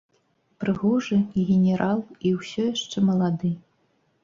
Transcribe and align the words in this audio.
Прыгожы, 0.63 1.17
генерал 1.51 2.03
і 2.31 2.33
ўсё 2.39 2.67
шчэ 2.83 3.07
малады. 3.13 3.55